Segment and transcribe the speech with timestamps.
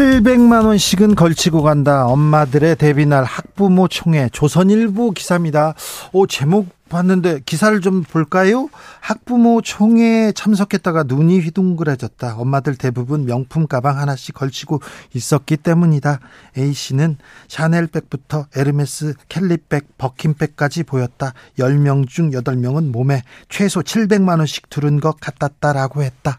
[0.00, 2.06] 700만 원씩은 걸치고 간다.
[2.06, 5.74] 엄마들의 데뷔날 학부모 총회 조선일보 기사입니다.
[6.12, 8.70] 오 제목 봤는데 기사를 좀 볼까요?
[9.00, 12.36] 학부모 총회에 참석했다가 눈이 휘둥그레졌다.
[12.38, 14.80] 엄마들 대부분 명품 가방 하나씩 걸치고
[15.12, 16.20] 있었기 때문이다.
[16.56, 21.34] A 씨는 샤넬백부터 에르메스, 캘리백, 버킨백까지 보였다.
[21.58, 26.38] 10명 중 8명은 몸에 최소 700만 원씩 두른 것 같았다라고 했다.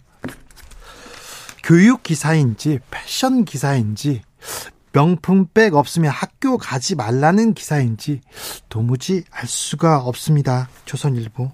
[1.64, 4.22] 교육 기사인지 패션 기사인지
[4.94, 8.20] 명품백 없으면 학교 가지 말라는 기사인지
[8.68, 10.68] 도무지 알 수가 없습니다.
[10.86, 11.50] 조선일보.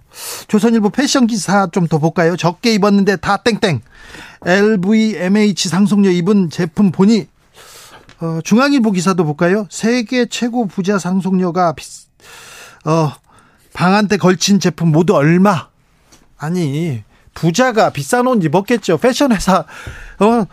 [0.48, 2.36] 조선일보 패션 기사 좀 더 볼까요?
[2.36, 3.82] 적게 입었는데 다 땡땡.
[4.44, 7.28] LVMH 상속녀 입은 제품 보니
[8.20, 9.68] 어, 중앙일보 기사도 볼까요?
[9.70, 11.86] 세계 최고 부자 상속녀가 비,
[12.86, 13.12] 어,
[13.74, 15.70] 방한테 걸친 제품 모두 얼마?
[16.38, 17.04] 아니
[17.38, 18.98] 부자가 비싼 옷 입었겠죠.
[18.98, 19.60] 패션 회사
[20.20, 20.46] 어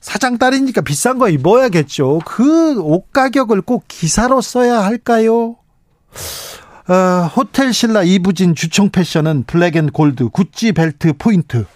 [0.00, 2.20] 사장 딸이니까 비싼 거 입어야겠죠.
[2.24, 5.56] 그 옷 가격을 꼭 기사로 써야 할까요?
[6.88, 11.66] 어, 호텔 신라 이부진 주총 패션은 black and gold 구찌 벨트 포인트.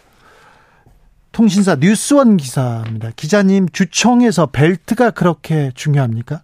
[1.31, 3.11] 통신사 뉴스원 기사입니다.
[3.15, 6.43] 기자님 주총에서 벨트가 그렇게 중요합니까?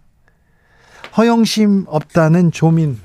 [1.17, 2.97] 허영심 없다는 조민.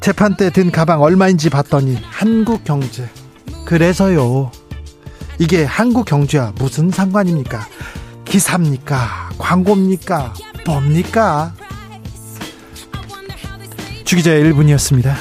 [0.00, 3.06] 재판 때 든 가방 얼마인지 봤더니 한국 경제.
[3.64, 4.50] 그래서요.
[5.38, 7.66] 이게 한국 경제와 무슨 상관입니까?
[8.24, 9.30] 기사입니까?
[9.38, 10.34] 광고입니까?
[10.66, 11.54] 뭡니까?
[14.04, 15.14] 주기자의 1분이었습니다.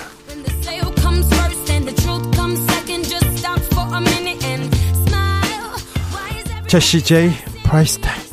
[6.67, 7.31] 제시 제이
[7.63, 8.29] Price Tag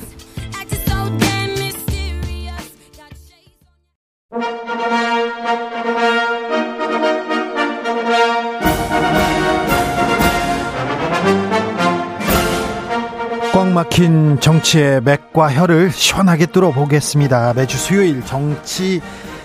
[13.87, 17.55] 막힌 정치의 맥과 혀를 시원하게 뚫어보겠습니다.
[17.55, 19.01] 매주 수요일 정치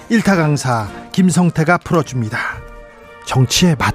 [0.10, 2.38] 일타 강사 김성태가 풀어줍니다.
[3.26, 3.94] 정치의 맛.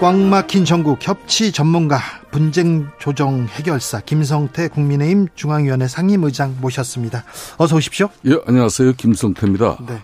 [0.00, 2.00] 꽉 막힌 전국 협치 전문가
[2.30, 7.24] 분쟁 조정 해결사 김성태 국민의힘 중앙위원회 상임의장 모셨습니다.
[7.58, 8.08] 어서 오십시오.
[8.26, 8.94] 예, 안녕하세요.
[8.94, 9.78] 김성태입니다.
[9.86, 10.00] 네.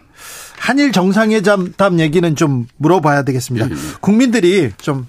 [0.59, 3.67] 한일 정상회담 얘기는 좀 물어봐야 되겠습니다.
[3.69, 3.77] 예, 예.
[4.01, 5.07] 국민들이 좀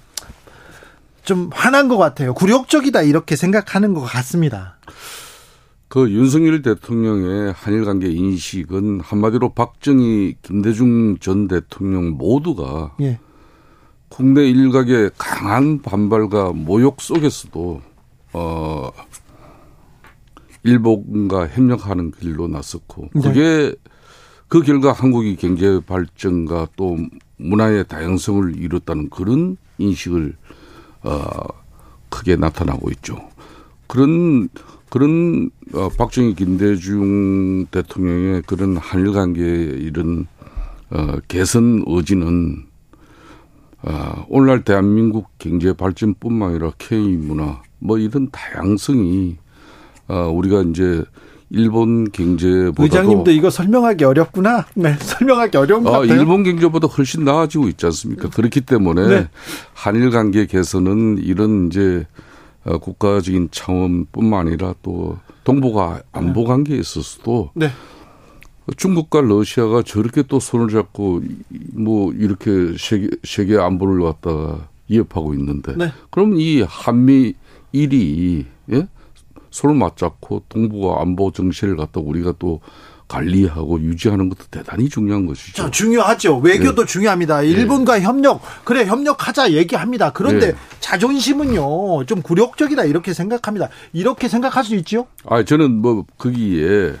[1.26, 2.32] 좀 화난 것 같아요.
[2.32, 4.78] 굴욕적이다 이렇게 생각하는 것 같습니다.
[5.88, 13.18] 그 윤석열 대통령의 한일 관계 인식은 한마디로 박정희, 김대중 전 대통령 모두가 예.
[14.08, 17.82] 국내 일각의 강한 반발과 모욕 속에서도
[18.32, 18.90] 어
[20.62, 23.20] 일본과 협력하는 길로 나섰고 네.
[23.20, 23.74] 그게
[24.48, 26.96] 그 결과 한국이 경제 발전과 또
[27.36, 30.34] 문화의 다양성을 이뤘다는 그런 인식을
[31.06, 31.46] 어,
[32.08, 33.16] 크게 나타나고 있죠.
[33.86, 34.48] 그런
[34.90, 40.26] 그런 어, 박정희 김대중 대통령의 그런 한일 관계의 이런
[40.90, 42.66] 어, 개선 의지는
[43.82, 49.36] 어, 오늘날 대한민국 경제 발전뿐만 아니라 K 문화 뭐 이런 다양성이
[50.08, 51.04] 어, 우리가 이제
[51.50, 54.66] 일본 경제보다 의장님도 이거 설명하기 어렵구나.
[54.74, 56.18] 네, 설명하기 어려운 것 아, 같아요.
[56.18, 58.30] 일본 경제보다 훨씬 나아지고 있지 않습니까?
[58.30, 59.28] 그렇기 때문에 네.
[59.72, 62.06] 한일 관계 개선은 이런 이제
[62.64, 66.46] 어, 국가적인 차원뿐만 아니라 또 동북아 안보 네.
[66.48, 67.70] 관계에 있어서도 네.
[68.76, 71.22] 중국과 러시아가 저렇게 또 손을 잡고
[71.74, 75.92] 뭐 이렇게 세계, 세계 안보를 갖다가 위협하고 있는데 네.
[76.10, 77.34] 그럼 이 한미
[77.70, 78.88] 일이 예?
[79.56, 82.60] 손을 맞잡고 동북아 안보 정신을 갖다 우리가 또
[83.08, 85.62] 관리하고 유지하는 것도 대단히 중요한 것이죠.
[85.62, 86.38] 자, 중요하죠.
[86.38, 86.92] 외교도 네.
[86.92, 87.42] 중요합니다.
[87.42, 88.02] 일본과 네.
[88.02, 90.12] 협력, 그래, 협력하자 얘기합니다.
[90.12, 90.58] 그런데 네.
[90.80, 93.70] 자존심은요, 좀 굴욕적이다, 이렇게 생각합니다.
[93.92, 95.06] 이렇게 생각할 수 있죠?
[95.24, 96.94] 아, 저는 뭐, 거기에,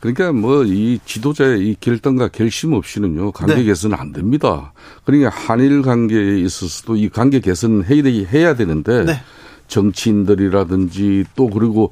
[0.00, 3.64] 그러니까 뭐, 이 지도자의 이 결단과 결심 없이는요, 관계 네.
[3.64, 4.72] 개선은 안 됩니다.
[5.04, 9.22] 그러니까 한일 관계에 있어서도 이 관계 개선 해야 되는데, 네.
[9.70, 11.90] 정치인들이라든지 또 그리고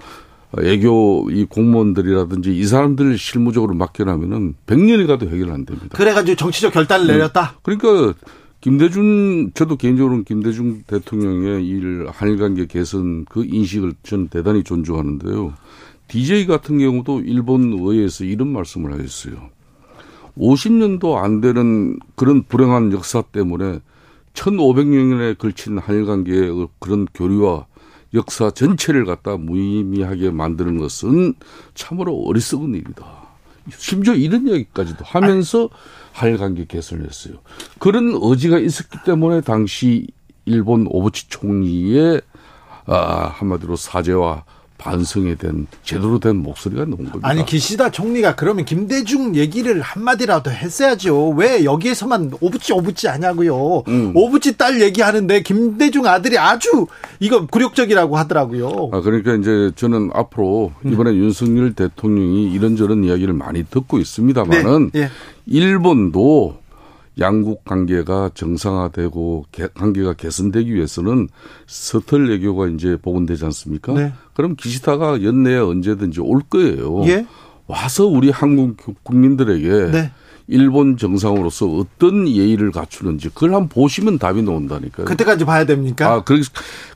[0.56, 5.96] 애교 이 공무원들이라든지 이 사람들 실무적으로 맡겨놓으면은 100년이 가도 해결 안 됩니다.
[5.96, 7.12] 그래가지고 정치적 결단을 네.
[7.14, 7.56] 내렸다?
[7.62, 8.14] 그러니까
[8.60, 15.54] 김대중 저도 개인적으로는 김대중 대통령의 일 한일 관계 개선 그 인식을 저는 대단히 존중하는데요.
[16.08, 19.50] DJ 같은 경우도 일본 의회에서 이런 말씀을 하셨어요.
[20.38, 23.80] 50년도 안 되는 그런 불행한 역사 때문에
[24.38, 27.66] 1500년에 걸친 한일 관계의 그런 교류와
[28.14, 31.34] 역사 전체를 갖다 무의미하게 만드는 것은
[31.74, 33.04] 참으로 어리석은 일이다.
[33.76, 35.68] 심지어 이런 얘기까지도 하면서
[36.12, 37.34] 한일 관계 개선을 했어요.
[37.78, 40.06] 그런 의지가 있었기 때문에 당시
[40.46, 42.22] 일본 오부치 총리의
[42.86, 44.44] 아, 한마디로 사죄와
[44.78, 47.20] 반성에 대한 제대로 된 목소리가 나온 겁니다.
[47.22, 51.30] 아니 기시다 총리가 그러면 김대중 얘기를 한마디라도 했어야죠.
[51.30, 53.82] 왜 여기에서만 오부치 오부치 하냐고요.
[53.88, 54.12] 음.
[54.14, 56.86] 오부치 딸 얘기하는데 김대중 아들이 아주
[57.18, 58.90] 이거 굴욕적이라고 하더라고요.
[58.92, 61.16] 아 그러니까 이제 저는 앞으로 이번에 음.
[61.16, 65.00] 윤석열 대통령이 이런저런 이야기를 많이 듣고 있습니다만은 네.
[65.00, 65.08] 네.
[65.46, 66.56] 일본도
[67.20, 71.28] 양국 관계가 정상화되고 관계가 개선되기 위해서는
[71.66, 73.92] 서털 외교가 이제 복원되지 않습니까?
[73.92, 74.12] 네.
[74.34, 77.04] 그럼 기시다가 연내에 언제든지 올 거예요.
[77.06, 77.26] 예?
[77.66, 80.12] 와서 우리 한국 국민들에게 네.
[80.46, 85.04] 일본 정상으로서 어떤 예의를 갖추는지 그걸 한번 보시면 답이 나온다니까요.
[85.04, 86.10] 그때까지 봐야 됩니까?
[86.10, 86.40] 아, 그,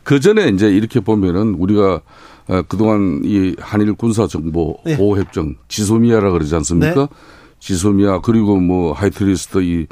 [0.02, 2.00] 그 전에 이제 이렇게 보면은 우리가
[2.48, 4.96] 어, 그동안 이 한일 군사 정보 네.
[4.96, 6.94] 보호 협정 지소미아라 그러지 않습니까?
[6.94, 7.06] 네.
[7.60, 9.86] 지소미아 그리고 뭐 하이트리스트 이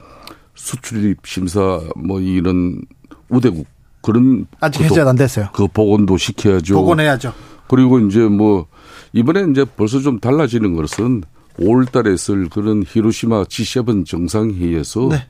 [0.61, 2.83] 수출입 심사 뭐 이런
[3.31, 3.67] 우대국
[4.03, 5.49] 그런 아직 해제 안 됐어요.
[5.53, 6.75] 그 복원도 시켜야죠.
[6.75, 7.33] 복원해야죠.
[7.67, 8.67] 그리고 이제 뭐
[9.13, 11.23] 이번에 이제 벌써 좀 달라지는 것은
[11.59, 15.27] 5월 달에 있을 그런 히로시마 G7 정상회의에서 네.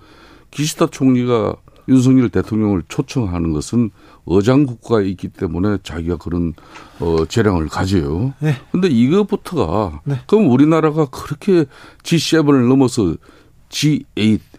[0.50, 1.54] 기시다 총리가
[1.88, 3.90] 윤석열 대통령을 초청하는 것은
[4.24, 6.54] 어장 국가에 있기 때문에 자기가 그런
[6.98, 8.34] 어 재량을 가져요.
[8.40, 8.54] 네.
[8.70, 10.20] 근데 이것부터가 네.
[10.26, 11.64] 그럼 우리나라가 그렇게
[12.02, 13.14] G7을 넘어서
[13.70, 14.49] G8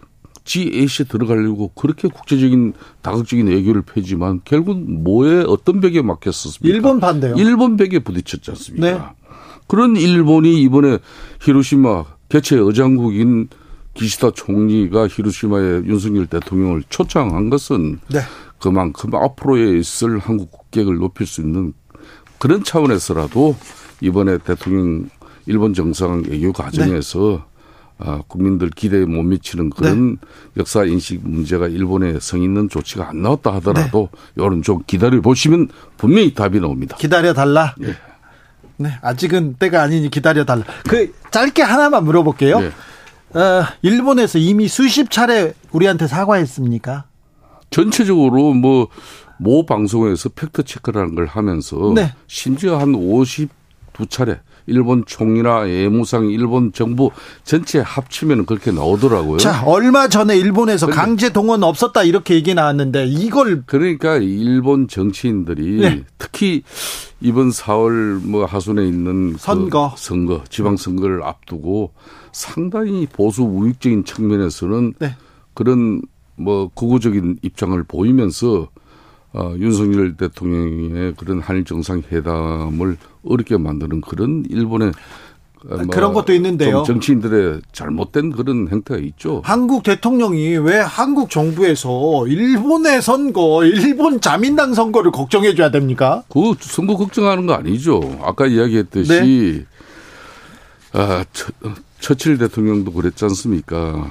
[0.44, 2.72] G8에 들어가려고 그렇게 국제적인
[3.02, 6.74] 다각적인 외교를 펴지만 결국 뭐에 어떤 벽에 막혔었습니까?
[6.74, 7.34] 일본 반대요.
[7.36, 8.86] 일본 벽에 부딪혔지 않습니까?
[8.86, 9.00] 네.
[9.66, 10.98] 그런 일본이 이번에
[11.40, 13.48] 히로시마 개최 의장국인
[13.94, 18.20] 기시다 총리가 히로시마에 윤석열 대통령을 초청한 것은 네.
[18.58, 21.74] 그만큼 앞으로에 있을 한국 국격을 높일 수 있는
[22.38, 23.56] 그런 차원에서라도
[24.00, 25.08] 이번에 대통령
[25.46, 27.51] 일본 정상 외교 과정에서 네.
[28.04, 30.16] 아, 국민들 기대에 못 미치는 그런 네.
[30.58, 34.18] 역사 인식 문제가 일본에 성 있는 조치가 안 나왔다 하더라도 네.
[34.36, 36.96] 이런 좀 기다려 보시면 분명히 답이 나옵니다.
[36.96, 37.74] 기다려 달라.
[37.78, 37.94] 네.
[38.78, 40.64] 네, 아직은 때가 아니니 기다려 달라.
[40.88, 42.60] 그 짧게 하나만 물어볼게요.
[42.60, 42.70] 네.
[43.38, 47.04] 어, 일본에서 이미 수십 차례 우리한테 사과했습니까?
[47.70, 48.88] 전체적으로 뭐
[49.42, 52.14] 모 방송에서 팩트 체크라는 걸 하면서 네.
[52.28, 57.10] 심지어 한 52차례 일본 총리나 외무상 일본 정부
[57.44, 59.38] 전체 합치면 그렇게 나오더라고요.
[59.38, 66.04] 자, 얼마 전에 일본에서 강제 동원 없었다 이렇게 얘기 나왔는데 이걸 그러니까 일본 정치인들이 네.
[66.18, 66.62] 특히
[67.20, 71.92] 이번 4월 뭐 하순에 있는 그 선거 그 선거 지방 선거를 앞두고
[72.32, 75.16] 상당히 보수 우익적인 측면에서는 네.
[75.54, 76.02] 그런
[76.36, 78.68] 뭐 극우적인 입장을 보이면서
[79.34, 84.92] 어, 윤석열 대통령의 그런 한일 정상회담을 어렵게 만드는 그런 일본의
[85.68, 86.82] 어, 뭐 그런 것도 있는데요.
[86.82, 89.42] 정치인들의 잘못된 그런 행태가 있죠.
[89.44, 96.24] 한국 대통령이 왜 한국 정부에서 일본의 선거, 일본 자민당 선거를 걱정해 줘야 됩니까?
[96.28, 98.00] 그 선거 걱정하는 거 아니죠.
[98.22, 99.64] 아까 이야기했듯이
[100.92, 100.98] 네.
[100.98, 101.52] 아, 처,
[102.00, 104.10] 처칠 대통령도 그랬지 않습니까?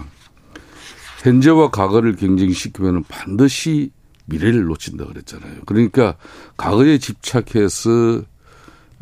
[1.21, 3.91] 현재와 과거를 경쟁시키면 반드시
[4.31, 5.61] 미래를 놓친다 그랬잖아요.
[5.65, 6.15] 그러니까
[6.57, 8.23] 과거에 집착해서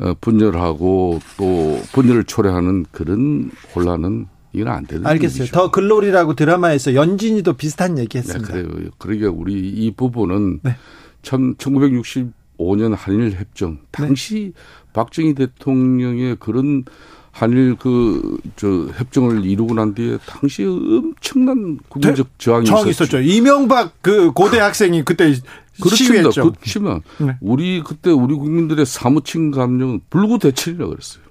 [0.00, 5.42] 어, 분열하고 또 분열을 초래하는 그런 혼란은 이건 안 되는 알겠어요.
[5.42, 5.54] 얘기죠.
[5.54, 8.54] 더 글로리라고 드라마에서 연진이도 비슷한 얘기했습니다.
[8.54, 8.90] 네, 그래요.
[8.98, 10.76] 그러니까 우리 이 부분은 네.
[11.22, 14.62] 참 1965년 한일 협정 당시 네.
[14.92, 16.84] 박정희 대통령의 그런
[17.32, 23.20] 한일 그 저 협정을 이루고 난 뒤에 당시에 엄청난 국민적 저항이, 저항이 있었죠.
[23.20, 25.34] 이명박 그 고대 학생이 그때
[25.80, 26.28] 그렇습니다.
[26.30, 27.36] 그렇지만 네.
[27.40, 31.22] 우리 그때 우리 국민들의 사무친 감정은 불구 대천이라고 그랬어요.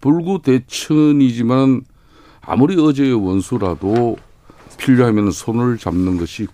[0.00, 1.82] 불구 대천이지만
[2.40, 4.16] 아무리 어제의 원수라도
[4.78, 6.48] 필요하면 손을 잡는 것이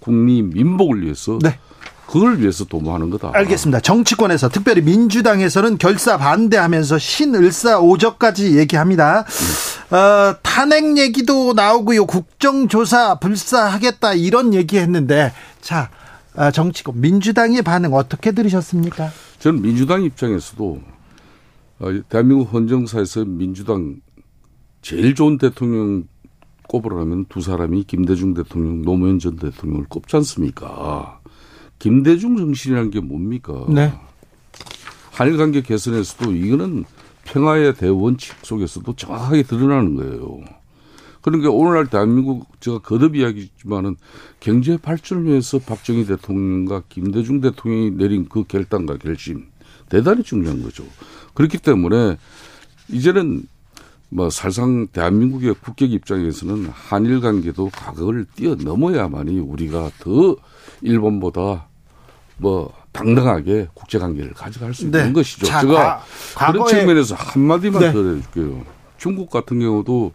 [0.00, 1.58] 국민 민복을 위해서 네.
[2.06, 3.32] 그걸 위해서 도모하는 거다.
[3.34, 3.80] 알겠습니다.
[3.80, 9.24] 정치권에서 특별히 민주당에서는 결사 반대하면서 신을사 오적까지 얘기합니다.
[9.90, 12.06] 어, 탄핵 얘기도 나오고요.
[12.06, 15.90] 국정조사 불사하겠다 이런 얘기했는데 자
[16.36, 19.10] 어, 정치권 민주당의 반응 어떻게 들으셨습니까?
[19.38, 20.80] 저는 민주당 입장에서도
[21.80, 23.96] 어, 대한민국 헌정사에서 민주당
[24.80, 26.04] 제일 좋은 대통령
[26.68, 31.20] 꼽으라면 두 사람이 김대중 대통령, 노무현 전 대통령을 꼽지 않습니까?
[31.78, 33.66] 김대중 정신이라는 게 뭡니까?
[33.68, 33.92] 네.
[35.12, 36.84] 한일 관계 개선에서도 이거는
[37.24, 40.40] 평화의 대원칙 속에서도 정확하게 드러나는 거예요.
[41.22, 43.96] 그러니까 오늘날 대한민국 제가 거듭 이야기지만은
[44.38, 49.46] 경제 발전을 위해서 박정희 대통령과 김대중 대통령이 내린 그 결단과 결심
[49.88, 50.84] 대단히 중요한 거죠.
[51.34, 52.16] 그렇기 때문에
[52.90, 53.42] 이제는
[54.08, 60.36] 뭐 살상 대한민국의 국격 입장에서는 한일 관계도 과거를 뛰어넘어야만이 우리가 더
[60.80, 61.66] 일본보다
[62.38, 65.12] 뭐 당당하게 국제 관계를 가져갈 수 있는 네.
[65.12, 65.46] 것이죠.
[65.46, 66.02] 자, 제가
[66.34, 67.92] 과, 그런 측면에서 한 마디만 네.
[67.92, 68.64] 더 해줄게요.
[68.96, 70.12] 중국 같은 경우도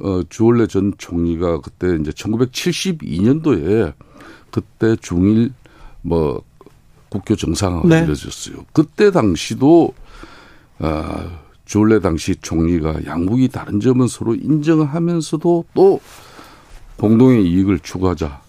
[0.00, 3.94] 어, 주얼레 전 총리가 그때 이제 1972년도에
[4.50, 5.52] 그때 중일
[6.02, 6.42] 뭐
[7.08, 8.02] 국교 정상화가 네.
[8.02, 8.64] 이루어졌어요.
[8.72, 9.92] 그때 당시도
[10.78, 16.00] 어, 주얼레 당시 총리가 양국이 다른 점은 서로 인정하면서도 또
[16.96, 18.40] 공동의 이익을 추구하자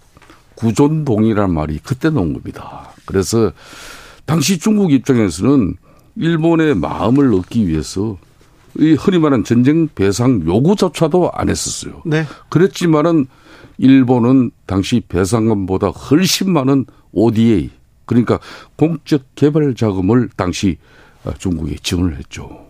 [0.55, 2.93] 구존동이란 말이 그때 나온 겁니다.
[3.05, 3.51] 그래서
[4.25, 5.75] 당시 중국 입장에서는
[6.15, 8.17] 일본의 마음을 얻기 위해서
[8.77, 12.01] 이 흔히 말하는 전쟁 배상 요구조차도 안 했었어요.
[12.05, 12.25] 네.
[12.47, 13.27] 그랬지만은
[13.77, 17.69] 일본은 당시 배상금보다 훨씬 많은 ODA
[18.05, 18.39] 그러니까
[18.77, 20.77] 공적 개발 자금을 당시
[21.37, 22.68] 중국에 지원을 했죠.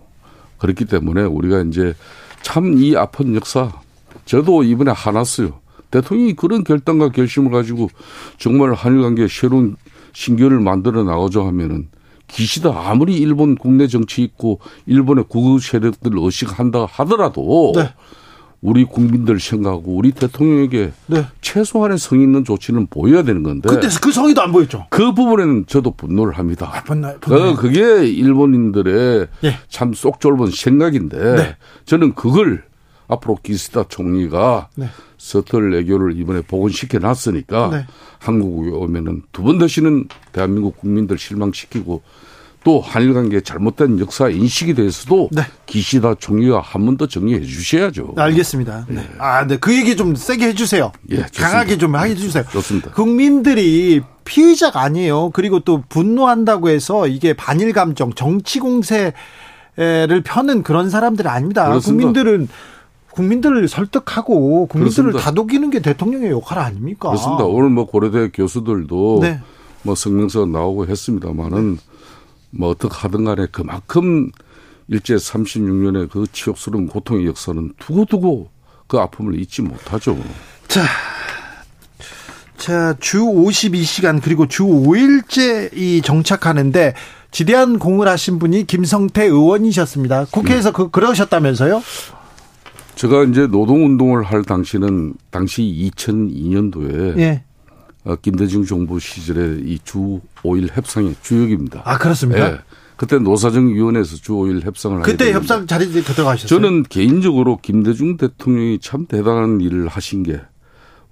[0.59, 1.95] 그렇기 때문에 우리가 이제
[2.41, 3.71] 참 이 아픈 역사
[4.25, 5.59] 저도 이번에 화났어요.
[5.91, 7.89] 대통령이 그런 결단과 결심을 가지고
[8.37, 9.75] 정말 한일 관계에 새로운
[10.13, 11.89] 신결을 만들어 나가자 하면은
[12.27, 17.89] 기시다 아무리 일본 국내 정치 있고 일본의 구구 세력들 의식한다 하더라도 네.
[18.61, 21.25] 우리 국민들 생각하고 우리 대통령에게 네.
[21.41, 23.69] 최소한의 성의 있는 조치는 보여야 되는 건데.
[23.69, 24.87] 그때 그 성의도 안 보였죠.
[24.89, 26.69] 그 부분에는 저도 분노를 합니다.
[26.73, 27.55] 아, 분노, 분노.
[27.55, 29.55] 그게 일본인들의 네.
[29.69, 31.55] 참쏙 좁은 생각인데 네.
[31.85, 32.63] 저는 그걸
[33.07, 34.87] 앞으로 기시다 총리가 네.
[35.17, 37.85] 서털 애교를 이번에 복원시켜 놨으니까 네.
[38.19, 42.01] 한국에 오면은 두 번 다시는 대한민국 국민들 실망시키고
[42.63, 45.43] 또 한일 관계 잘못된 역사 인식에 대해서도 네.
[45.65, 48.15] 기시다 총리가 한 번 더 정리해 주셔야죠.
[48.17, 48.85] 알겠습니다.
[48.89, 48.95] 네.
[48.95, 49.09] 네.
[49.17, 49.57] 아, 네.
[49.57, 50.91] 그 얘기 좀 세게 해 주세요.
[51.11, 52.43] 예, 강하게 좀 해 주세요.
[52.51, 52.91] 좋습니다.
[52.91, 55.29] 국민들이 피의자가 아니에요.
[55.31, 59.13] 그리고 또 분노한다고 해서 이게 반일 감정, 정치 공세를
[60.25, 61.65] 펴는 그런 사람들이 아닙니다.
[61.67, 62.07] 그렇습니다.
[62.07, 62.47] 국민들은
[63.11, 65.19] 국민들을 설득하고 국민들을 그렇습니다.
[65.19, 67.09] 다독이는 게 대통령의 역할 아닙니까?
[67.09, 67.45] 그렇습니다.
[67.45, 69.39] 오늘 뭐 고려대 교수들도 네.
[69.83, 71.79] 뭐 성명서 나오고 했습니다만은
[72.51, 74.31] 뭐 어떻게 하든 간에 그만큼
[74.87, 78.49] 일제 36년의 그 치욕스러운 고통의 역사는 두고두고
[78.87, 80.17] 그 아픔을 잊지 못하죠.
[80.67, 80.83] 자,
[82.57, 86.93] 자, 주 52시간 그리고 주 5일째 이 정착하는데
[87.31, 90.25] 지대한 공을 하신 분이 김성태 의원이셨습니다.
[90.31, 90.75] 국회에서 네.
[90.75, 91.81] 그, 그러셨다면서요?
[92.95, 95.61] 제가 이제 노동운동을 할 당시는 당시
[95.95, 97.43] 2002년도에 예.
[98.05, 101.81] 어, 김대중 정부 시절에 이 주 5일 협상의 주역입니다.
[101.85, 102.51] 아, 그렇습니까?
[102.53, 102.59] 예.
[102.95, 106.47] 그때 노사정위원회에서 주 5일 협상을 그때 협상 자리에 들어가셨어요?
[106.47, 110.41] 저는 개인적으로 김대중 대통령이 참 대단한 일을 하신 게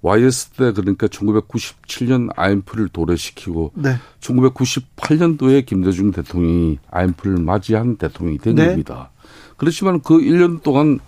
[0.02, 3.96] YS 때 그러니까 1997년 IMF를 도래시키고 네.
[4.20, 8.66] 1998년도에 김대중 대통령이 IMF를 맞이한 대통령이 된 네.
[8.68, 9.10] 겁니다.
[9.56, 11.00] 그렇지만 그 1년 동안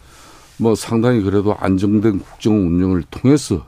[0.57, 3.67] 뭐 상당히 그래도 안정된 국정 운영을 통해서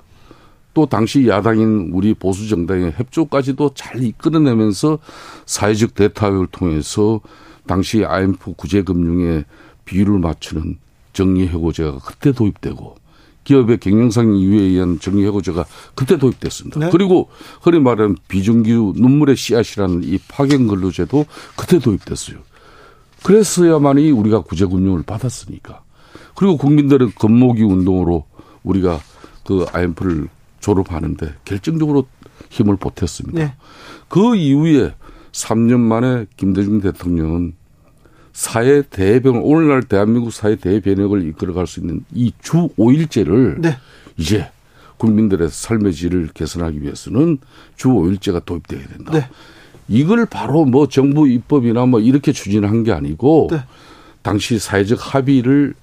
[0.75, 4.99] 또 당시 야당인 우리 보수 정당의 협조까지도 잘 이끌어내면서
[5.47, 7.21] 사회적 대타협을 통해서
[7.67, 9.45] 당시 IMF 구제금융의
[9.85, 10.79] 비율을 맞추는
[11.13, 12.97] 정리해고제가 그때 도입되고
[13.45, 15.65] 기업의 경영상 이유에 의한 정리해고제가
[15.95, 16.79] 그때 도입됐습니다.
[16.79, 16.89] 네.
[16.91, 17.29] 그리고
[17.61, 21.27] 흔히 말하는 비정규 눈물의 씨앗이라는 이 파견 근로제도
[21.57, 22.39] 그때 도입됐어요.
[23.25, 25.83] 그랬어야만이 우리가 구제금융을 받았으니까.
[26.35, 28.25] 그리고 국민들은 겉모기 운동으로
[28.63, 29.01] 우리가
[29.45, 30.29] 그 IMF를
[30.63, 32.07] 졸업하는데 결정적으로
[32.49, 33.39] 힘을 보탰습니다.
[33.39, 33.55] 네.
[34.09, 34.95] 그 이후에
[35.33, 37.55] 3년 만에 김대중 대통령은
[38.33, 43.77] 사회 대변 오늘날 대한민국 사회 대변혁을 이끌어갈 수 있는 이 주 5일제를 네.
[44.17, 44.51] 이제
[44.97, 47.39] 국민들의 삶의 질을 개선하기 위해서는
[47.77, 49.13] 주 5일제가 도입돼야 된다.
[49.13, 49.29] 네.
[49.89, 53.65] 이걸 바로 뭐 정부 입법이나 뭐 이렇게 추진한 게 아니고 네.
[54.23, 55.75] 당시 사회적 합의를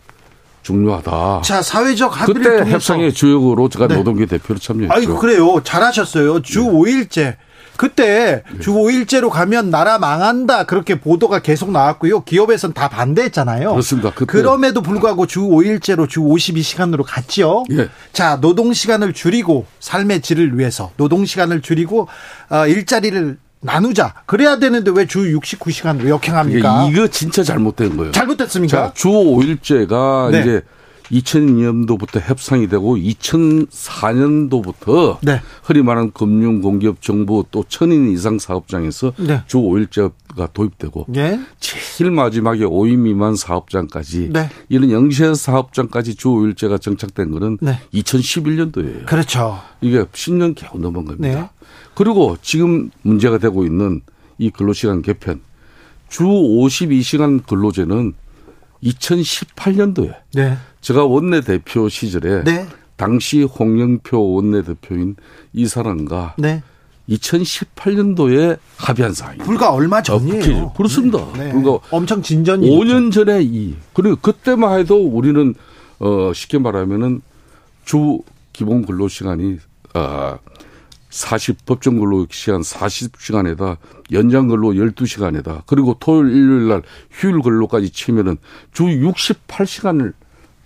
[0.74, 1.42] 중요하다.
[1.44, 2.76] 자, 사회적 합의를 그때 통해서.
[2.76, 3.96] 협상의 주역으로 제가 네.
[3.96, 4.94] 노동계 대표로 참여했죠.
[4.94, 5.62] 아이고, 그래요.
[5.64, 6.42] 잘하셨어요.
[6.44, 6.70] 주 네.
[6.70, 7.36] 5일제.
[7.76, 8.60] 그때 네.
[8.60, 10.66] 주 5일제로 가면 나라 망한다.
[10.66, 12.26] 그렇게 보도가 계속 나왔고요.
[12.26, 13.72] 기업에서는 다 반대했잖아요.
[13.72, 14.12] 그렇습니다.
[14.14, 14.26] 그때.
[14.34, 17.64] 그럼에도 불구하고 주 5일제로 주 52시간으로 갔죠.
[17.72, 17.88] 예.
[18.12, 22.10] 자, 노동 시간을 줄이고 삶의 질을 위해서 노동 시간을 줄이고
[22.50, 24.14] 어, 일자리를 나누자.
[24.26, 26.88] 그래야 되는데 왜 주 69시간으로 역행합니까?
[26.92, 28.12] 이거 진짜 잘못된 거예요.
[28.12, 28.78] 잘못됐습니까?
[28.88, 30.42] 자, 주 5일제가 네.
[30.42, 30.62] 이제
[31.12, 35.42] 2002년도부터 협상이 되고 2004년도부터 네.
[35.64, 39.42] 흔히 말하는 금융 공기업 정부 또 천인 이상 사업장에서 네.
[39.48, 41.40] 주 5일제가 도입되고 네.
[41.60, 44.50] 제일 마지막에 5인 미만 사업장까지 네.
[44.70, 47.58] 이런 영세 사업장까지 주 5일제가 정착된 거는
[47.94, 49.06] 2011년도예요.
[49.06, 49.60] 그렇죠.
[49.82, 51.42] 이게 10년 겨우 넘은 겁니다.
[51.42, 51.50] 네.
[51.96, 54.02] 그리고 지금 문제가 되고 있는
[54.38, 55.42] 이 근로시간 개편
[56.08, 58.14] 주 52시간 근로제는
[58.84, 60.58] 2018년도에 네.
[60.82, 62.68] 제가 원내 대표 시절에 네.
[62.96, 65.16] 당시 홍영표 원내 대표인
[65.54, 66.64] 이 사람과 네.
[67.10, 69.44] 2018년도에 합의한 사항이에요.
[69.44, 70.58] 불과 얼마 전이에요.
[70.58, 71.26] 어, 그렇습니다.
[71.38, 71.52] 네.
[71.52, 75.56] 불과 엄청 진전이 5년 전에 이 그리고 그때만 해도 우리는
[76.00, 77.22] 어 쉽게 말하면은
[77.84, 78.20] 주
[78.54, 79.58] 기본 근로 시간이
[79.94, 80.38] 아
[81.10, 83.78] 40 법정 근로 시간 40시간에다
[84.12, 88.38] 연장 근로 12시간에다 그리고 토요일 일요일 날 휴일 근로까지 치면은
[88.72, 90.14] 주 68시간을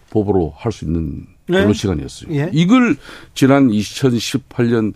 [0.09, 1.62] 법으로 할 수 있는 네.
[1.62, 2.33] 근로 시간이었어요.
[2.35, 2.50] 예.
[2.53, 2.95] 이걸
[3.33, 4.93] 지난 2018년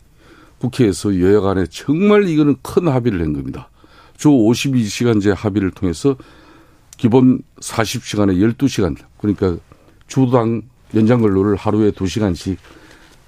[0.60, 3.70] 국회에서 여야 간에 정말 이거는 큰 합의를 낸 겁니다.
[4.18, 6.16] 주 52시간제 합의를 통해서
[6.98, 9.58] 기본 40시간에 12시간 그러니까
[10.08, 10.63] 주당
[10.96, 12.58] 연장 근로를 하루에 2시간씩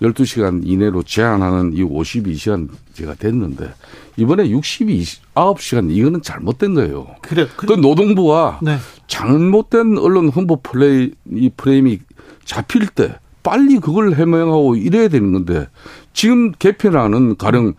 [0.02, 3.74] 12시간 이내로 제한하는 이 52시간제가 됐는데
[4.18, 7.08] 이번에 69시간 이거는 잘못된 거예요.
[7.22, 7.48] 그래.
[7.56, 7.76] 그래.
[7.76, 8.78] 그 노동부가 네.
[9.08, 12.00] 잘못된 언론 홍보 플레이 이 프레임이
[12.46, 15.68] 잡힐 때 빨리 그걸 해명하고 이래야 되는 건데
[16.14, 17.74] 지금 개편하는 가령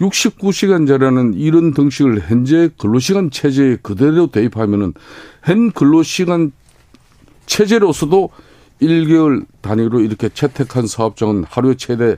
[0.00, 4.92] 69시간제라는 이런 등식을 현재 근로시간 체제에 그대로 대입하면은
[5.44, 6.52] 현 근로시간
[7.46, 8.30] 체제로서도
[8.86, 12.16] 1개월 단위로 이렇게 채택한 사업장은 하루에 최대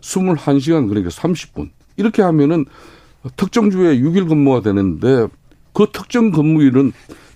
[0.00, 1.70] 21시간 그러니까 30분.
[1.96, 2.64] 이렇게 하면은
[3.36, 5.26] 특정 주에 6일 근무가 되는데
[5.72, 6.92] 그 특정 근무일은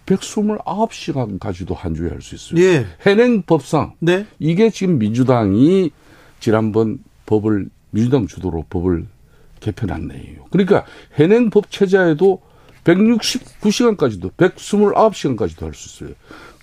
[0.06, 2.60] 129시간까지도 한 주에 할 수 있어요.
[2.64, 2.87] 예.
[3.00, 4.26] 현행 법상 네.
[4.38, 5.90] 이게 지금 민주당이
[6.40, 9.06] 지난번 법을 민주당 주도로 법을
[9.60, 10.46] 개편한 내용이에요.
[10.50, 12.40] 그러니까 현행 법 체제에도
[12.85, 16.14] 169시간까지도 129시간까지도 할 수 있어요.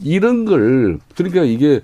[0.01, 1.81] 이런 걸 그러니까 이게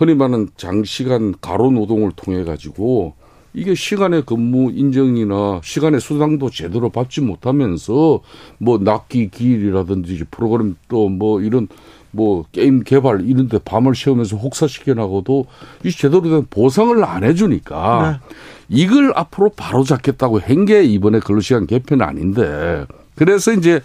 [0.00, 3.12] 흔히 말하는 장시간 가로 노동을 통해 가지고
[3.52, 8.20] 이게 시간의 근무 인정이나 시간의 수당도 제대로 받지 못하면서
[8.58, 11.68] 뭐 낚기 기일이라든지 프로그램 또 뭐 이런
[12.12, 15.44] 뭐 게임 개발 이런 데 밤을 새우면서 혹사시켜 나고도
[15.84, 18.36] 이 제대로 된 보상을 안 해주니까 네.
[18.70, 22.86] 이걸 앞으로 바로 잡겠다고 한 게 이번에 근로시간 개편 아닌데
[23.16, 23.82] 그래서 이제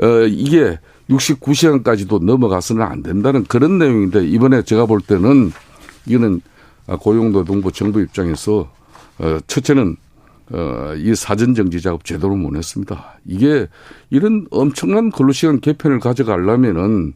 [0.00, 0.78] 어 이게
[1.10, 5.52] 69시간까지도 넘어가서는 안 된다는 그런 내용인데 이번에 제가 볼 때는
[6.06, 6.40] 이거는
[6.86, 8.70] 고용노동부 정부 입장에서
[9.18, 9.96] 어 첫째는
[10.50, 13.18] 어이 사전 정지 작업 제대로 못 했습니다.
[13.26, 13.66] 이게
[14.10, 17.14] 이런 엄청난 근로시간 개편을 가져가려면은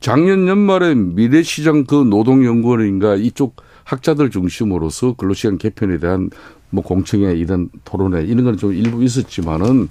[0.00, 6.28] 작년 연말에 미래시장 그 노동연구원인가 이쪽 학자들 중심으로서 근로시간 개편에 대한
[6.70, 9.88] 뭐 공청회 이런 토론회 이런 건 좀 일부 있었지만은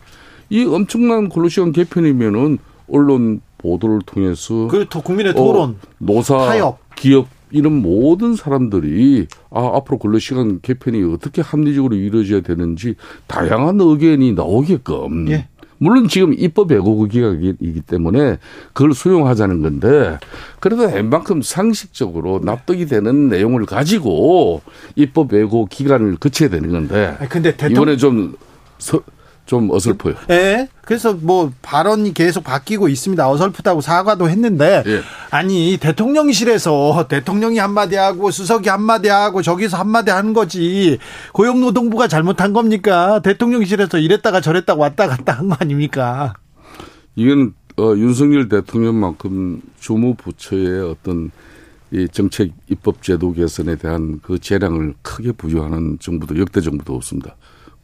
[0.50, 6.78] 이 엄청난 근로시간 개편이면은 언론 보도를 통해서 그또 국민의 토론, 어, 노사, 타협.
[6.96, 12.96] 기업 이런 모든 사람들이 아 앞으로 근로시간 개편이 어떻게 합리적으로 이루어져야 되는지
[13.28, 15.48] 다양한 의견이 나오게끔 예.
[15.78, 18.38] 물론 지금 입법 예고 기각이기 때문에
[18.74, 20.18] 그걸 수용하자는 건데
[20.60, 24.62] 그래도 웬만큼 상식적으로 납득이 되는 내용을 가지고
[24.96, 27.84] 입법 예고 기간을 거쳐야 되는 건데 근데 대통령...
[27.84, 28.36] 이번에 좀
[28.78, 29.02] 서,
[29.46, 30.16] 좀 어설퍼요.
[30.32, 30.68] 예.
[30.84, 33.30] 그래서 뭐 발언이 계속 바뀌고 있습니다.
[33.30, 35.02] 어설프다고 사과도 했는데 예.
[35.30, 40.98] 아니 대통령실에서 대통령이 한마디 하고 수석이 한마디 하고 저기서 한마디 하는 거지
[41.34, 43.20] 고용노동부가 잘못한 겁니까?
[43.22, 46.34] 대통령실에서 이랬다가 저랬다가 왔다 갔다 한 거 아닙니까?
[47.16, 51.30] 이건 어, 윤석열 대통령만큼 주무 부처의 어떤
[51.92, 57.36] 이 정책 입법 제도 개선에 대한 그 재량을 크게 부여하는 정부도 역대 정부도 없습니다.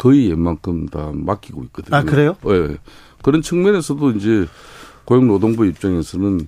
[0.02, 1.96] 거의 웬만큼 다 맡기고 있거든요.
[1.96, 2.36] 아, 그래요?
[2.48, 2.78] 예.
[3.22, 4.48] 그런 측면에서도 이제
[5.06, 6.48] 고용노동부 입장에서는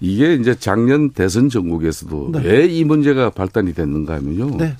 [0.00, 2.42] 이게 이제 작년 대선 전국에서도 네.
[2.42, 4.56] 왜이 문제가 발단이 됐는가 하면요.
[4.56, 4.78] 네.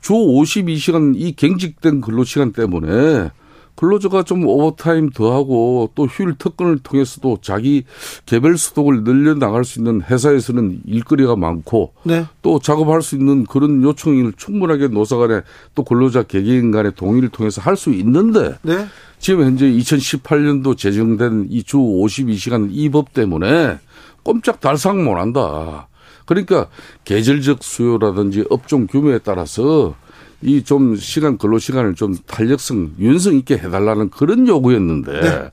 [0.00, 3.30] 주 52시간 이 갱직된 근로 시간 때문에
[3.76, 7.84] 근로자가 좀 오버타임 더 하고 또 휴일 특권을 통해서도 자기
[8.24, 12.24] 개별 수독을 늘려 나갈 수 있는 회사에서는 일거리가 많고 네.
[12.42, 15.42] 또 작업할 수 있는 그런 요청을 충분하게 노사 간에
[15.74, 18.86] 또 근로자 개개인 간의 동의를 통해서 할 수 있는데 네.
[19.18, 23.78] 지금 현재 2018년도 제정된 이 주 52시간 이 법 때문에
[24.22, 25.88] 꼼짝 달싹 못 한다.
[26.24, 26.66] 그러니까
[27.04, 29.94] 계절적 수요라든지 업종 규모에 따라서
[30.42, 35.50] 이 좀 시간 근로 시간을 좀 탄력성 윤성 있게 해달라는 그런 요구였는데 네.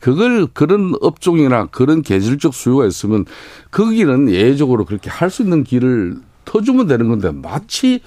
[0.00, 3.24] 그걸 그런 업종이나 그런 계절적 수요가 있으면
[3.70, 8.00] 거기는 예외적으로 그렇게 할 수 있는 길을 터주면 되는 건데 마치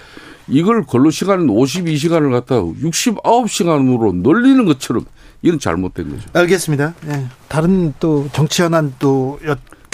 [0.48, 5.06] 이걸 근로 시간 52시간을 갖다 69시간으로 늘리는 것처럼
[5.42, 6.30] 이건 잘못된 거죠.
[6.34, 6.94] 알겠습니다.
[7.06, 7.28] 네.
[7.48, 9.40] 다른 또 정치 현안 또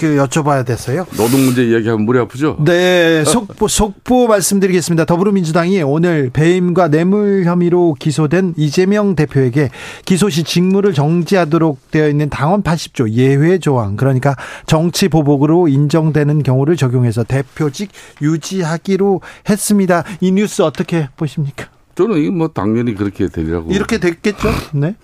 [0.02, 1.06] 그 여쭤봐야 됐어요.
[1.16, 2.58] 노동 문제 이야기하면 머리 아프죠?
[2.66, 5.06] 네, 속보 속보 말씀드리겠습니다.
[5.06, 9.70] 더불어민주당이 오늘 배임과 뇌물 혐의로 기소된 이재명 대표에게
[10.04, 14.36] 기소 시 직무를 정지하도록 되어 있는 당원 80조 예외 조항, 그러니까
[14.66, 17.92] 정치 보복으로 인정되는 경우를 적용해서 대표직
[18.24, 20.04] 유지하기로 했습니다.
[20.20, 21.68] 이 뉴스 어떻게 보십니까?
[21.94, 23.72] 저는 이거 뭐 당연히 그렇게 되리라고.
[23.72, 24.50] 이렇게 됐겠죠?
[24.74, 24.96] 네.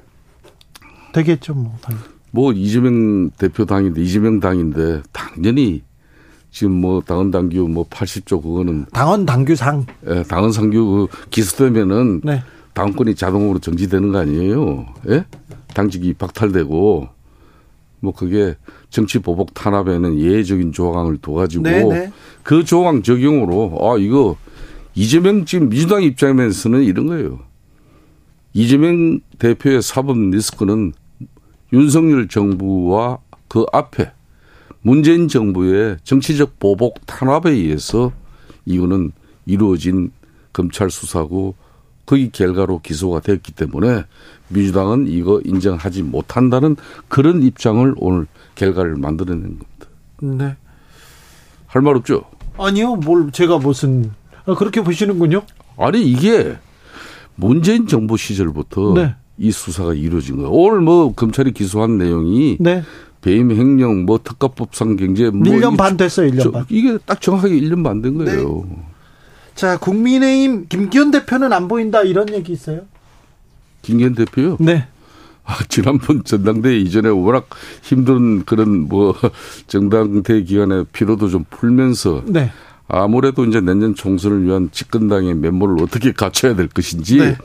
[1.14, 1.78] 되겠죠, 뭐.
[1.82, 2.17] 당연히.
[2.38, 5.82] 뭐 이재명 대표 당인데 이재명 당인데 당연히
[6.52, 12.44] 지금 뭐 당원 당규 뭐 80조 그거는 당원 당규상 예, 당원 상규 그 기수되면은 네.
[12.76, 14.86] 당권이 자동으로 정지되는 거 아니에요?
[15.10, 15.26] 예?
[15.74, 17.08] 당직이 박탈되고
[18.02, 18.56] 뭐 그게
[18.92, 21.90] 정치 보복 탄압에는 예외적인 조항을 둬가지고 네네.
[21.90, 22.12] 네.
[22.44, 24.36] 그 조항 적용으로 아 이거
[24.94, 27.40] 이재명 지금 민주당 입장에서는 이런 거예요.
[28.54, 30.94] 이재명 대표의 사법 리스크는
[31.74, 34.12] 윤석열 정부와 그 앞에
[34.82, 38.12] 문재인 정부의 정치적 보복 탄압에 의해서
[38.66, 39.12] 이거는
[39.46, 40.12] 이루어진
[40.54, 41.56] 검찰 수사고
[42.06, 44.04] 거기 결과로 기소가 됐기 때문에
[44.50, 46.78] 민주당은 이거 인정하지 못한다는
[47.10, 49.66] 그런 입장을 오늘 결과를 만들어낸 겁니다.
[50.22, 50.56] 네.
[51.68, 52.24] 할 말 없죠?
[52.58, 52.96] 아니요.
[52.96, 54.12] 뭘 제가 무슨
[54.46, 55.42] 아, 그렇게 보시는군요.
[55.78, 56.58] 아니 이게
[57.36, 59.16] 문재인 정부 시절부터 네.
[59.38, 60.50] 이 수사가 이루어진 거예요.
[60.52, 62.84] 오늘 뭐 검찰이 기소한 내용이 네.
[63.22, 66.30] 배임 횡령 뭐 특가법상 경제 뭐 1년 반 됐어요.
[66.32, 66.66] 1년 반.
[66.70, 68.66] 이게 딱 정확하게 1년 반 된 거예요.
[68.70, 68.76] 네.
[69.56, 72.82] 자, 국민의힘 김기현 대표는 안 보인다 이런 얘기 있어요?
[73.82, 74.58] 김기현 대표요?
[74.60, 74.88] 네.
[75.46, 77.48] 아, 지난번 전당대회 이전에 워낙
[77.82, 79.16] 힘든 그런 뭐
[79.68, 82.52] 정당대 기간에 피로도 좀 풀면서 네.
[82.90, 87.38] 아무래도 이제 내년 총선을 위한 집권당의 면모를 어떻게 갖춰야 될 것인지 네.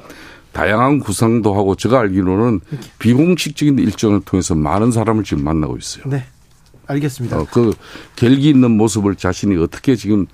[0.53, 2.61] 다양한 구상도 하고 제가 알기로는
[2.99, 6.05] 비공식적인 일정을 통해서 많은 사람을 지금 만나고 있어요.
[6.07, 6.25] 네.
[6.87, 7.39] 알겠습니다.
[7.39, 7.73] 어, 그
[8.17, 10.27] 결기 있는 모습을 자신이 어떻게 지금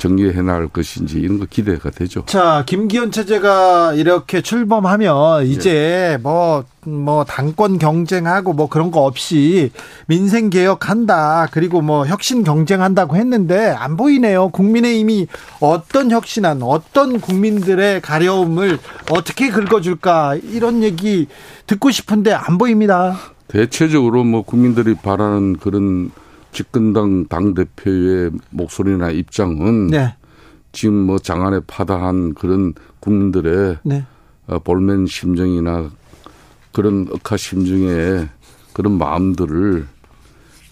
[0.00, 2.24] 정리해 나갈 것인지 이런 거 기대가 되죠.
[2.24, 6.90] 자, 김기현 체제가 이렇게 출범하면 이제 뭐뭐 네.
[6.90, 9.70] 뭐 당권 경쟁하고 뭐 그런 거 없이
[10.06, 11.48] 민생 개혁한다.
[11.52, 14.48] 그리고 뭐 혁신 경쟁한다고 했는데 안 보이네요.
[14.48, 15.26] 국민의힘이
[15.60, 18.78] 어떤 혁신안, 어떤 국민들의 가려움을
[19.10, 21.28] 어떻게 긁어 줄까 이런 얘기
[21.66, 23.18] 듣고 싶은데 안 보입니다.
[23.48, 26.10] 대체적으로 뭐 국민들이 바라는 그런
[26.52, 30.14] 집권당 당 대표의 목소리나 입장은 네.
[30.72, 34.04] 지금 뭐 장안에 파다한 그런 국민들의 네.
[34.46, 35.90] 어, 볼멘 심정이나
[36.72, 38.28] 그런 억하 심정의
[38.72, 39.86] 그런 마음들을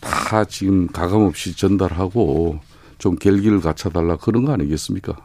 [0.00, 2.60] 다 지금 가감없이 전달하고
[2.98, 5.16] 좀 결기를 갖춰달라 그런 거 아니겠습니까?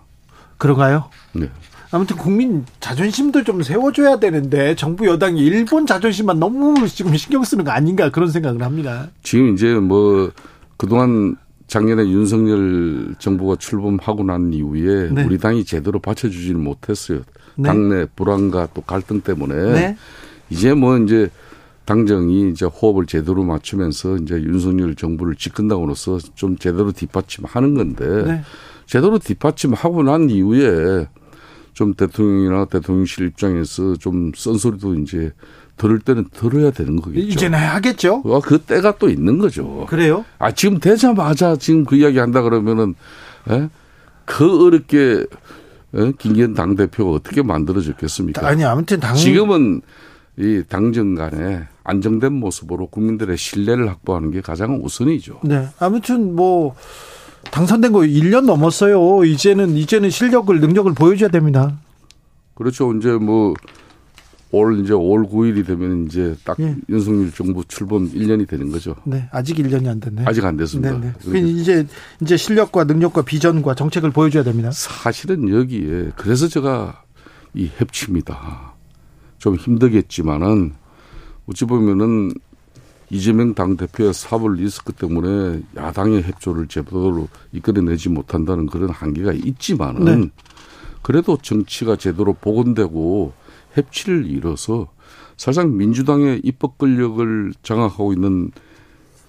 [0.58, 1.10] 그런가요?
[1.34, 1.50] 네.
[1.94, 7.70] 아무튼 국민 자존심도 좀 세워줘야 되는데 정부 여당이 일본 자존심만 너무 지금 신경 쓰는 거
[7.70, 9.10] 아닌가 그런 생각을 합니다.
[9.22, 10.32] 지금 이제 뭐
[10.76, 11.36] 그동안
[11.68, 15.24] 작년에 윤석열 정부가 출범하고 난 이후에 네.
[15.24, 17.22] 우리 당이 제대로 받쳐주지는 못했어요.
[17.56, 17.68] 네.
[17.68, 19.98] 당내 불안과 또 갈등 때문에 네.
[20.50, 21.30] 이제 뭐 이제
[21.86, 28.42] 당정이 이제 호흡을 제대로 맞추면서 이제 윤석열 정부를 집권당으로서 좀 제대로 뒷받침하는 건데 네.
[28.88, 31.06] 제대로 뒷받침하고 난 이후에
[31.74, 35.32] 좀 대통령이나 대통령실 입장에서 좀 쓴소리도 이제
[35.78, 37.28] 들을 때는 들어야 되는 거겠죠.
[37.28, 38.24] 이제는 하겠죠.
[38.26, 39.86] 아, 그 때가 또 있는 거죠.
[39.90, 40.24] 그래요?
[40.38, 42.96] 아 지금 되자마자 지금 그 이야기 한다 그러면은
[43.50, 43.56] 에?
[43.56, 43.70] 예?
[44.26, 45.26] 그 어렵게 에?
[45.96, 46.12] 예?
[46.18, 48.48] 김기현 당 대표가 어떻게 만들어졌겠습니까?
[48.48, 49.82] 아니 아무튼 당 지금은
[50.38, 55.42] 이 당정 간에 안정된 모습으로 국민들의 신뢰를 확보하는 게 가장 우선이죠.
[55.44, 55.68] 네.
[55.80, 56.76] 아무튼 뭐
[57.52, 59.24] 당선된 거 1년 넘었어요.
[59.26, 61.78] 이제는 이제는 실력을 능력을 보여줘야 됩니다.
[62.56, 62.94] 그렇죠.
[62.94, 63.54] 이제 뭐
[64.54, 66.76] 올 이제 올 9일이 되면 이제 딱 예.
[66.88, 68.96] 윤석열 정부 출범 1년이 되는 거죠.
[69.04, 70.26] 네, 아직 1년이 안 됐네.
[70.28, 70.96] 아직 안 됐습니다.
[71.00, 71.40] 네, 네.
[71.40, 71.88] 이제
[72.22, 74.70] 이제 실력과 능력과 비전과 정책을 보여줘야 됩니다.
[74.72, 77.02] 사실은 여기에 그래서 제가
[77.56, 78.76] 이 협치입니다.
[79.40, 80.74] 좀 힘들겠지만은
[81.48, 82.32] 어찌 보면은
[83.10, 90.30] 이재명 당대표의 사법 리스크 때문에 야당의 협조를 제대로 이끌어내지 못한다는 그런 한계가 있지만은 네.
[91.02, 93.34] 그래도 정치가 제대로 복원되고
[93.74, 94.88] 협치를 이뤄서
[95.38, 98.52] 사실상 민주당의 입법 권력을 장악하고 있는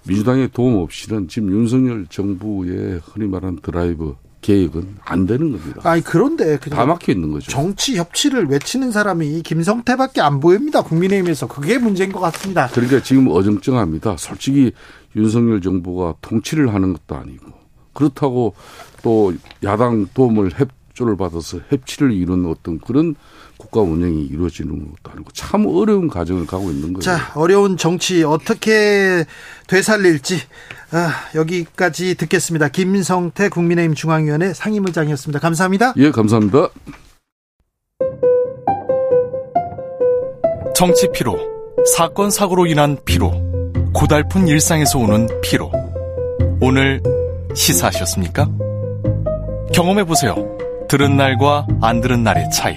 [0.06, 5.80] 민주당의 도움 없이는 지금 윤석열 정부의 흔히 말하는 드라이브 개혁은 안 되는 겁니다.
[5.84, 7.50] 아니 그런데 다 막혀 있는 거죠.
[7.50, 10.82] 정치 협치를 외치는 사람이 김성태밖에 안 보입니다.
[10.82, 12.68] 국민의힘에서 그게 문제인 것 같습니다.
[12.68, 14.18] 그러니까 지금 어정쩡합니다.
[14.18, 14.72] 솔직히
[15.16, 17.46] 윤석열 정부가 통치를 하는 것도 아니고
[17.94, 18.54] 그렇다고
[19.02, 23.14] 또 야당 도움을 협조를 받아서 협치를 이루는 어떤 그런
[23.64, 27.00] 국가 운영이 이루어지는 것도 아니고 참 어려운 과정을 가고 있는 거예요.
[27.00, 29.24] 자, 어려운 정치 어떻게
[29.66, 30.38] 되살릴지
[30.92, 32.68] 아, 여기까지 듣겠습니다.
[32.68, 35.40] 김성태 국민의힘 중앙위원회 상임의장이었습니다.
[35.40, 35.94] 감사합니다.
[35.96, 36.68] 예, 감사합니다.
[40.74, 41.38] 정치 피로,
[41.96, 43.32] 사건 사고로 인한 피로,
[43.92, 45.70] 고달픈 일상에서 오는 피로.
[46.60, 47.00] 오늘
[47.54, 48.48] 시사하셨습니까?
[49.72, 50.34] 경험해 보세요.
[50.88, 52.76] 들은 날과 안 들은 날의 차이.